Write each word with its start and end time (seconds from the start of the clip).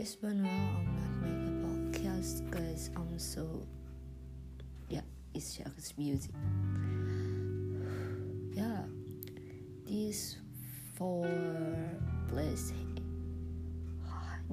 it's 0.00 0.16
been 0.16 0.40
a 0.40 0.48
while 0.48 0.76
I'm 0.78 0.96
not 0.96 1.12
making 1.20 1.60
a 1.62 1.98
podcast 2.00 2.48
because 2.48 2.88
I'm 2.96 3.18
so 3.18 3.66
yeah 4.88 5.02
it's 5.34 5.56
just 5.58 5.98
music. 5.98 6.30
Yeah 8.54 8.84
this 9.86 10.36
four 10.96 11.28
plus 12.28 12.72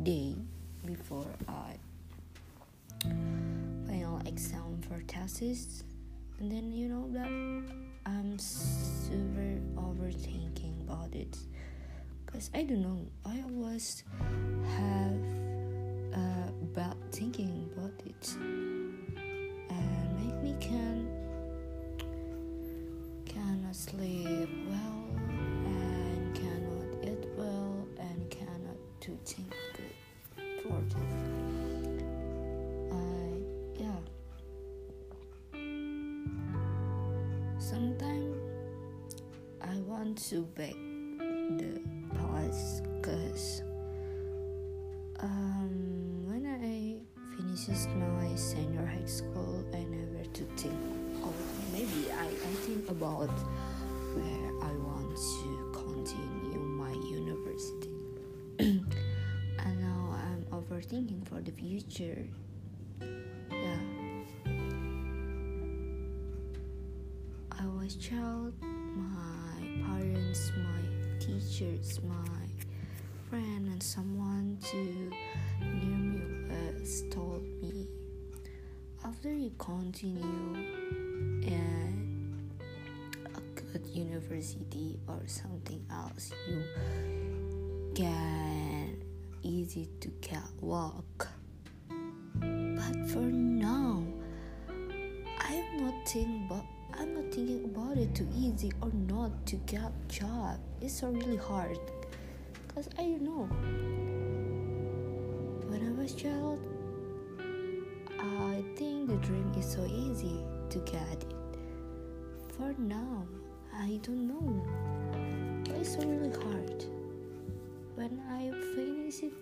day 0.03 0.35
before 0.85 1.25
I 1.47 1.77
final 3.87 4.21
exam 4.25 4.81
for 4.81 5.01
thesis 5.07 5.83
and 6.39 6.51
then 6.51 6.73
you 6.73 6.89
know 6.89 7.07
that 7.13 7.29
I'm 8.05 8.37
super 8.37 9.61
overthinking 9.77 10.81
about 10.83 11.15
it 11.15 11.37
because 12.25 12.51
I 12.53 12.63
don't 12.63 12.81
know 12.81 12.99
I 13.25 13.41
always 13.49 14.03
have 14.77 15.26
thinking 17.17 17.67
about 17.75 17.99
it 18.05 18.35
and 18.37 20.07
make 20.19 20.35
me 20.43 20.55
can 20.59 21.09
cannot 23.25 23.75
sleep 23.75 24.47
well 24.69 25.03
and 25.65 26.35
cannot 26.35 27.03
eat 27.03 27.27
well 27.35 27.87
and 27.97 28.29
cannot 28.29 28.77
do 28.99 29.17
things 29.25 29.51
good 29.73 29.95
for 30.61 30.77
it. 30.77 30.93
I 32.93 33.81
yeah. 33.81 34.01
Sometimes 37.57 38.37
I 39.59 39.75
want 39.87 40.19
to 40.29 40.43
beg 40.53 40.77
the 41.57 41.81
pause 42.13 42.83
cause 43.01 43.63
finishes 47.67 47.87
my 47.95 48.35
senior 48.35 48.85
high 48.85 49.05
school. 49.05 49.65
And 49.73 49.75
I 49.75 49.83
never 49.83 50.23
to 50.29 50.43
think 50.55 50.73
oh 51.23 51.33
maybe 51.71 52.11
I, 52.11 52.25
I 52.25 52.53
think 52.65 52.89
about 52.89 53.29
where 54.15 54.49
I 54.63 54.73
want 54.73 55.15
to 55.15 55.71
continue 55.73 56.59
my 56.59 56.91
university. 56.91 57.89
And 59.59 59.81
now 59.81 60.13
I'm 60.13 60.45
overthinking 60.51 61.27
for 61.27 61.41
the 61.41 61.51
future. 61.51 62.25
Yeah. 63.01 63.77
I 67.51 67.65
was 67.65 67.95
child 67.95 68.53
my 68.61 69.57
parents 69.83 70.51
my 70.55 71.17
teachers 71.19 71.99
my 72.03 72.45
friend 73.29 73.67
and 73.67 73.81
someone 73.81 74.57
to 74.71 75.11
me 75.61 77.01
told 77.11 77.43
me 77.61 77.87
after 79.05 79.33
you 79.33 79.51
continue 79.57 80.55
in 81.41 82.37
a 83.35 83.41
good 83.55 83.85
university 83.87 84.99
or 85.07 85.21
something 85.25 85.85
else 85.91 86.31
you 86.49 86.63
can 87.95 88.97
easy 89.43 89.87
to 89.99 90.09
get 90.21 90.43
work. 90.61 91.27
But 92.39 93.09
for 93.09 93.19
now 93.21 94.03
i'm 95.39 95.77
not 95.77 96.07
thinking 96.07 96.45
about 96.49 96.65
i'm 96.99 97.13
not 97.13 97.33
thinking 97.33 97.65
about 97.65 97.97
it 97.97 98.13
too 98.13 98.27
easy 98.35 98.71
or 98.81 98.91
not 98.91 99.45
to 99.47 99.55
get 99.67 99.91
job. 100.09 100.59
It's 100.81 101.01
really 101.03 101.37
hard 101.37 101.79
because 102.67 102.89
i 102.99 103.03
don't 103.03 103.21
know 103.21 104.26
was 106.07 106.15
child? 106.15 106.59
I 108.17 108.63
think 108.77 109.09
the 109.09 109.17
dream 109.17 109.51
is 109.57 109.65
so 109.65 109.83
easy 109.85 110.39
to 110.69 110.79
get 110.79 111.01
it. 111.11 111.33
For 112.55 112.73
now 112.77 113.25
i 113.75 113.99
don't 114.03 114.27
know. 114.27 114.47
It's 115.75 115.97
really 115.97 116.31
hard. 116.31 116.85
When 117.95 118.21
i 118.31 118.51
finish 118.73 119.23
it, 119.23 119.33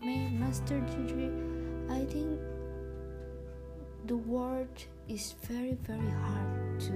my 0.00 0.30
master 0.38 0.78
degree 0.94 1.32
i 1.90 2.04
think 2.04 2.38
the 4.06 4.16
world 4.16 4.76
is 5.08 5.34
very 5.42 5.76
very 5.82 6.12
hard 6.22 6.80
to 6.86 6.94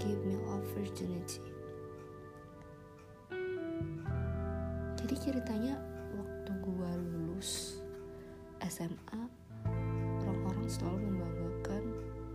give 0.00 0.18
me 0.24 0.36
opportunity. 0.48 1.44
Jadi 4.96 5.14
ceritanya 5.18 5.76
waktu 6.16 6.52
gua 6.64 6.92
lulus 6.96 7.71
SMA 8.72 9.20
orang-orang 10.24 10.64
selalu 10.64 11.12
membanggakan 11.12 11.84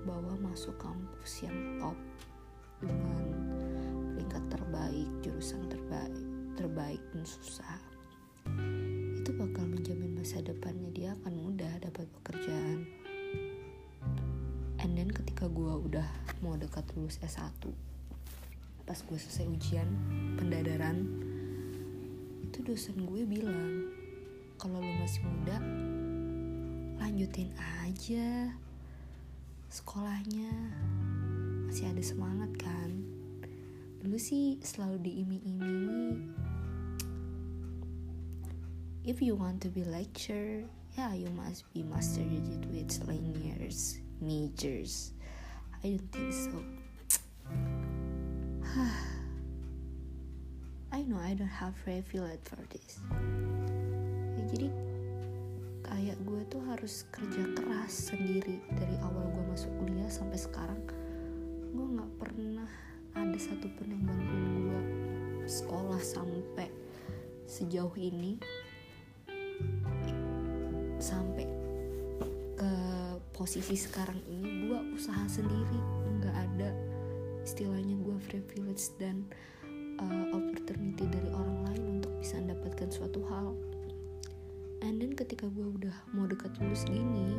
bahwa 0.06 0.38
masuk 0.46 0.78
kampus 0.78 1.42
yang 1.42 1.82
top 1.82 1.98
dengan 2.78 3.26
peringkat 4.14 4.44
terbaik 4.54 5.10
jurusan 5.26 5.66
terbaik 5.66 6.14
terbaik 6.54 7.02
dan 7.10 7.26
susah. 7.26 7.82
Itu 9.18 9.34
bakal 9.34 9.66
menjamin 9.66 10.14
masa 10.14 10.38
depannya 10.46 10.94
dia 10.94 11.18
akan 11.18 11.34
mudah 11.42 11.74
dapat 11.82 12.06
pekerjaan. 12.22 12.86
And 14.86 14.94
then 14.94 15.10
ketika 15.10 15.50
gue 15.50 15.74
udah 15.90 16.06
mau 16.46 16.54
dekat 16.54 16.86
lulus 16.94 17.18
S1 17.18 17.66
pas 18.86 18.96
gue 19.02 19.18
selesai 19.18 19.50
ujian 19.50 19.90
pendadaran 20.38 21.02
itu 22.46 22.62
dosen 22.64 23.04
gue 23.04 23.26
bilang 23.28 23.90
kalau 24.56 24.80
lu 24.80 24.94
masih 25.02 25.28
muda 25.28 25.60
lanjutin 27.18 27.50
aja 27.82 28.54
sekolahnya. 29.74 30.54
Masih 31.66 31.90
ada 31.90 32.04
semangat 32.06 32.54
kan? 32.62 32.94
Dulu 34.06 34.22
sih 34.22 34.62
selalu 34.62 35.02
diiming-imingi. 35.02 36.14
If 39.02 39.18
you 39.26 39.34
want 39.34 39.66
to 39.66 39.74
be 39.74 39.82
lecturer 39.82 40.70
yeah 40.94 41.10
you 41.18 41.34
must 41.34 41.66
be 41.74 41.82
master 41.82 42.22
digit 42.22 42.62
with 42.70 42.94
linears 43.10 43.98
majors. 44.22 45.18
I 45.82 45.98
don't 45.98 46.06
think 46.14 46.30
so. 46.30 46.54
I 50.94 51.02
know 51.02 51.18
I 51.18 51.34
don't 51.34 51.50
have 51.50 51.74
privilege 51.82 52.46
for 52.46 52.62
this. 52.70 53.02
Ya, 54.38 54.46
jadi 54.54 54.70
kayak 55.98 56.22
gue 56.30 56.42
tuh 56.46 56.62
harus 56.70 57.10
kerja 57.10 57.58
keras 57.58 58.14
sendiri 58.14 58.62
dari 58.70 58.94
awal 59.02 59.34
gue 59.34 59.44
masuk 59.50 59.74
kuliah 59.82 60.06
sampai 60.06 60.38
sekarang. 60.38 60.78
Gue 61.74 61.90
nggak 61.90 62.12
pernah 62.22 62.70
ada 63.18 63.34
satupun 63.34 63.98
yang 63.98 64.06
bantuin 64.06 64.46
gue 64.62 64.82
sekolah 65.50 65.98
sampai 65.98 66.70
sejauh 67.50 67.98
ini 67.98 68.38
sampai 71.02 71.50
ke 72.54 72.72
posisi 73.34 73.74
sekarang 73.74 74.22
ini 74.30 74.70
gue 74.70 75.02
usaha 75.02 75.26
sendiri. 75.26 75.82
Nggak 76.22 76.36
ada 76.38 76.70
istilahnya 77.42 77.98
gue 77.98 78.18
privilege 78.30 78.94
dan 79.02 79.26
uh, 79.98 80.30
opportunity 80.30 81.10
dari 81.10 81.34
orang 81.34 81.74
lain 81.74 81.84
untuk 81.98 82.14
bisa 82.22 82.38
mendapatkan 82.38 82.86
suatu 82.94 83.26
hal 83.34 83.58
and 84.86 85.02
then 85.02 85.14
ketika 85.14 85.48
gue 85.50 85.68
udah 85.68 85.96
mau 86.14 86.28
dekat 86.28 86.52
lulus 86.62 86.84
gini 86.86 87.38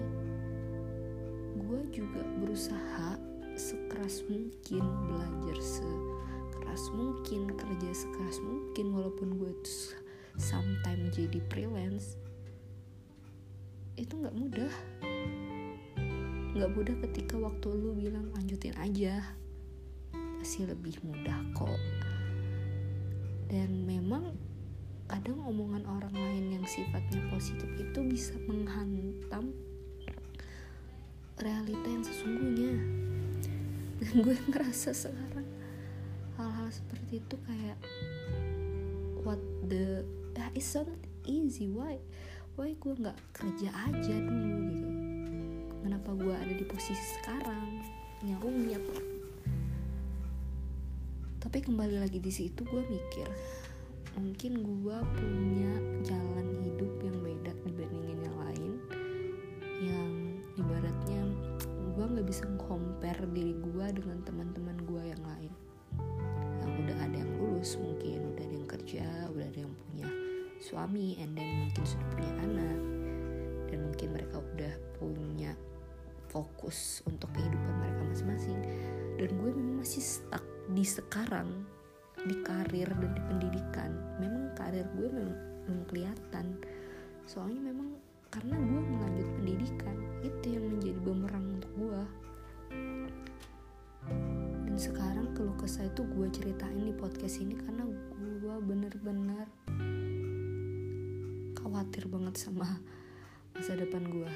gue 1.59 1.81
juga 1.91 2.23
berusaha 2.41 3.19
sekeras 3.59 4.23
mungkin 4.31 4.83
belajar 5.11 5.59
sekeras 5.59 6.83
mungkin 6.95 7.53
kerja 7.59 7.91
sekeras 7.93 8.39
mungkin 8.41 8.95
walaupun 8.95 9.37
gue 9.37 9.53
sometimes 10.39 11.15
jadi 11.19 11.43
freelance 11.51 12.19
itu 13.99 14.15
nggak 14.15 14.37
mudah. 14.39 14.73
Nggak 16.55 16.71
mudah 16.71 16.95
ketika 17.11 17.35
waktu 17.35 17.67
lu 17.75 17.99
bilang 17.99 18.31
lanjutin 18.39 18.73
aja. 18.79 19.35
Pasti 20.39 20.63
lebih 20.65 21.03
mudah 21.03 21.43
kok. 21.59 21.83
Dan 23.51 23.83
memang 23.83 24.39
kadang 25.09 25.41
omongan 25.41 25.89
orang 25.89 26.13
lain 26.13 26.61
yang 26.61 26.65
sifatnya 26.69 27.25
positif 27.33 27.67
itu 27.81 28.01
bisa 28.05 28.37
menghantam 28.45 29.57
realita 31.41 31.89
yang 31.89 32.05
sesungguhnya. 32.05 32.77
Dan 33.99 34.15
gue 34.21 34.37
ngerasa 34.53 34.93
sekarang 34.93 35.49
hal-hal 36.37 36.69
seperti 36.71 37.25
itu 37.25 37.35
kayak 37.49 37.79
what 39.25 39.41
the 39.67 40.05
ah, 40.37 40.53
it's 40.53 40.69
so 40.69 40.85
not 40.85 41.01
easy. 41.25 41.73
Why 41.73 41.97
why 42.61 42.77
gue 42.77 42.95
nggak 42.95 43.19
kerja 43.33 43.73
aja 43.89 44.15
dulu 44.21 44.57
gitu? 44.69 44.89
Kenapa 45.89 46.11
gue 46.13 46.35
ada 46.37 46.53
di 46.53 46.65
posisi 46.69 47.07
sekarang? 47.17 47.81
Yang 48.23 48.39
rumit 48.45 48.85
tapi 51.39 51.65
kembali 51.65 52.03
lagi 52.03 52.21
di 52.21 52.29
situ 52.29 52.61
gue 52.61 52.83
mikir 52.85 53.25
mungkin 54.17 54.53
gue 54.65 54.99
punya 55.19 55.73
jalan 56.07 56.49
hidup 56.65 56.93
yang 57.05 57.17
beda 57.21 57.53
dibandingin 57.69 58.21
yang 58.25 58.37
lain. 58.39 58.73
Yang 59.83 60.13
ibaratnya 60.57 61.23
gue 61.93 62.05
nggak 62.05 62.29
bisa 62.29 62.45
compare 62.57 63.23
diri 63.35 63.59
gue 63.59 63.87
dengan 63.93 64.19
teman-teman 64.25 64.79
gue 64.89 65.03
yang 65.13 65.23
lain. 65.27 65.53
Yang 66.65 66.73
udah 66.87 66.97
ada 67.05 67.17
yang 67.19 67.33
lulus 67.37 67.77
mungkin 67.77 68.33
udah 68.33 68.45
ada 68.47 68.55
yang 68.55 68.69
kerja 68.69 69.07
udah 69.35 69.47
ada 69.47 69.59
yang 69.67 69.75
punya 69.89 70.07
suami 70.59 71.19
and 71.23 71.39
then 71.39 71.67
mungkin 71.67 71.85
sudah 71.87 72.07
punya 72.15 72.33
anak 72.43 72.79
dan 73.69 73.79
mungkin 73.85 74.09
mereka 74.11 74.37
udah 74.41 74.75
punya 74.99 75.53
fokus 76.29 77.01
untuk 77.09 77.33
kehidupan 77.33 77.75
mereka 77.81 78.01
masing-masing. 78.09 78.59
Dan 79.17 79.29
gue 79.35 79.51
memang 79.51 79.83
masih 79.83 80.05
stuck 80.05 80.45
di 80.73 80.85
sekarang 80.85 81.65
di 82.27 82.35
karir 82.43 82.89
dan 82.89 83.11
di 83.15 83.23
pendidikan. 83.23 83.91
Memang 84.19 84.51
karir 84.59 84.87
gue 84.99 85.09
memang 85.13 85.39
belum 85.67 85.83
kelihatan. 85.87 86.47
Soalnya 87.29 87.71
memang 87.71 87.95
karena 88.33 88.57
gue 88.57 88.81
melanjut 88.83 89.29
pendidikan 89.41 89.97
itu 90.25 90.47
yang 90.59 90.65
menjadi 90.67 90.99
bumerang 91.05 91.47
untuk 91.61 91.73
gue. 91.77 92.03
Dan 94.67 94.77
sekarang 94.79 95.37
kalau 95.37 95.53
kesah 95.61 95.87
itu 95.87 96.03
gue 96.03 96.27
ceritain 96.33 96.83
di 96.83 96.95
podcast 96.97 97.39
ini 97.39 97.55
karena 97.55 97.85
gue 97.87 98.57
bener-bener 98.65 99.47
khawatir 101.59 102.09
banget 102.09 102.35
sama 102.41 102.81
masa 103.53 103.77
depan 103.77 104.03
gue. 104.09 104.33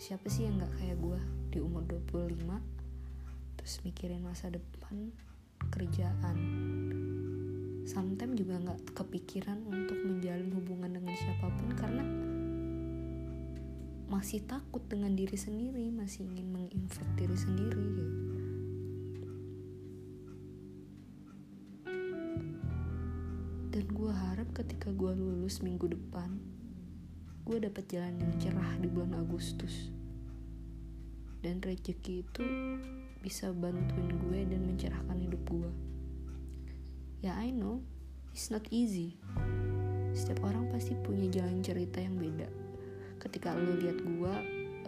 Siapa 0.00 0.26
sih 0.26 0.48
yang 0.48 0.58
gak 0.58 0.72
kayak 0.80 0.98
gue 0.98 1.20
di 1.52 1.58
umur 1.60 1.84
25 1.84 2.82
terus 3.60 3.78
mikirin 3.86 4.24
masa 4.24 4.50
depan 4.50 5.12
kerjaan 5.70 6.36
sometimes 7.92 8.40
juga 8.40 8.56
gak 8.56 8.96
kepikiran 8.96 9.60
untuk 9.68 10.00
menjalin 10.00 10.48
hubungan 10.56 10.96
dengan 10.96 11.12
siapa 11.12 11.52
pun 11.60 11.68
karena 11.76 12.00
masih 14.08 14.40
takut 14.48 14.80
dengan 14.88 15.12
diri 15.12 15.36
sendiri 15.36 15.92
masih 15.92 16.24
ingin 16.24 16.48
menginvert 16.48 17.10
diri 17.20 17.36
sendiri 17.36 17.84
gitu. 17.92 18.04
dan 23.72 23.84
gue 23.88 24.12
harap 24.12 24.48
ketika 24.56 24.88
gue 24.92 25.12
lulus 25.12 25.60
minggu 25.60 25.92
depan 25.92 26.40
gue 27.44 27.56
dapat 27.60 27.84
jalan 27.92 28.16
yang 28.20 28.32
cerah 28.40 28.72
di 28.80 28.88
bulan 28.88 29.20
Agustus 29.20 29.92
dan 31.44 31.60
rezeki 31.60 32.24
itu 32.24 32.44
bisa 33.20 33.52
bantuin 33.52 34.12
gue 34.28 34.40
dan 34.48 34.60
mencerahkan 34.64 35.18
hidup 35.20 35.40
gue 35.48 35.91
ya 37.22 37.38
I 37.38 37.54
know. 37.54 37.78
It's 38.34 38.50
not 38.50 38.66
easy. 38.74 39.14
Setiap 40.10 40.42
orang 40.42 40.66
pasti 40.74 40.98
punya 40.98 41.30
jalan 41.30 41.62
cerita 41.62 42.02
yang 42.02 42.18
beda. 42.18 42.50
Ketika 43.22 43.54
lu 43.54 43.78
lihat 43.78 44.02
gua 44.02 44.34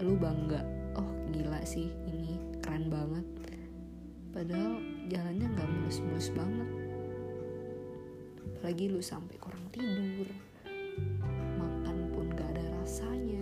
lu 0.03 0.19
bangga. 0.19 0.67
Oh 0.99 1.07
gila 1.31 1.63
sih 1.63 1.95
ini 2.11 2.35
keren 2.59 2.91
banget. 2.91 3.23
Padahal 4.35 4.83
jalannya 5.07 5.47
nggak 5.47 5.69
mulus-mulus 5.79 6.35
banget. 6.35 6.69
Apalagi 8.59 8.91
lu 8.91 8.99
sampai 8.99 9.39
kurang 9.39 9.71
tidur. 9.71 10.27
Makan 11.55 12.11
pun 12.11 12.27
gak 12.35 12.51
ada 12.51 12.67
rasanya 12.83 13.34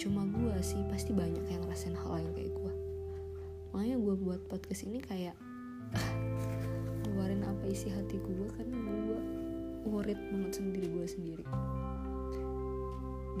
cuma 0.00 0.24
gue 0.24 0.56
sih 0.64 0.80
pasti 0.88 1.12
banyak 1.12 1.44
yang 1.52 1.60
ngerasain 1.68 1.92
hal 1.92 2.24
yang 2.24 2.32
kayak 2.32 2.56
gue 2.56 2.72
makanya 3.76 4.00
gue 4.00 4.14
buat 4.16 4.40
podcast 4.48 4.88
ini 4.88 5.04
kayak 5.04 5.36
ngeluarin 7.04 7.44
apa 7.44 7.68
isi 7.68 7.92
hati 7.92 8.16
gue 8.16 8.48
karena 8.56 8.80
gue 8.80 9.40
worried 9.88 10.20
banget 10.28 10.50
sama 10.56 10.68
diri 10.76 10.88
gue 10.92 11.06
sendiri. 11.08 11.44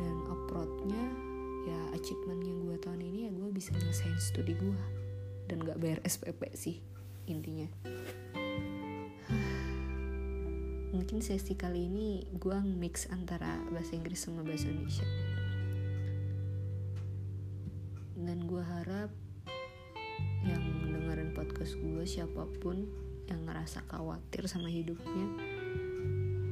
Dan 0.00 0.16
uploadnya 0.28 1.02
ya 1.68 1.80
achievementnya 1.92 2.54
gue 2.64 2.76
tahun 2.80 3.04
ini 3.04 3.28
ya 3.28 3.30
gue 3.36 3.52
bisa 3.52 3.76
nyelesain 3.76 4.16
studi 4.16 4.56
gue 4.56 4.80
dan 5.52 5.60
gak 5.60 5.76
bayar 5.82 6.00
SPP 6.08 6.56
sih 6.56 6.80
intinya. 7.28 7.68
Mungkin 10.96 11.22
sesi 11.22 11.54
kali 11.54 11.86
ini 11.86 12.26
gue 12.34 12.58
mix 12.64 13.06
antara 13.12 13.60
bahasa 13.70 13.94
Inggris 13.94 14.24
sama 14.24 14.42
bahasa 14.42 14.72
Indonesia 14.72 15.06
podcast 21.60 21.76
gue 21.76 22.04
siapa 22.08 22.48
pun 22.64 22.88
yang 23.28 23.44
ngerasa 23.44 23.84
khawatir 23.84 24.48
sama 24.48 24.72
hidupnya 24.72 25.28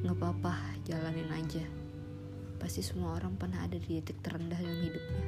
nggak 0.05 0.13
apa-apa 0.21 0.53
jalanin 0.85 1.25
aja. 1.33 1.65
Pasti 2.61 2.85
semua 2.85 3.17
orang 3.17 3.33
pernah 3.33 3.65
ada 3.65 3.73
di 3.73 3.97
titik 3.97 4.21
terendah 4.21 4.61
dalam 4.61 4.77
hidupnya. 4.85 5.25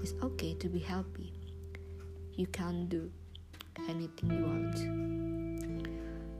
It's 0.00 0.16
okay 0.24 0.56
to 0.56 0.72
be 0.72 0.80
happy 0.80 1.28
you 2.40 2.48
can 2.48 2.88
do 2.88 3.12
anything 3.84 4.32
you 4.32 4.48
want. 4.48 4.80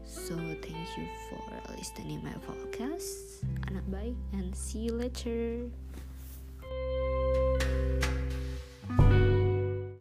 So 0.08 0.32
thank 0.64 0.88
you 0.96 1.04
for 1.28 1.44
listening 1.76 2.24
my 2.24 2.32
podcast. 2.48 3.44
Anak 3.68 3.84
baik 3.92 4.16
and 4.32 4.56
see 4.56 4.88
you 4.88 4.96
later 4.96 5.68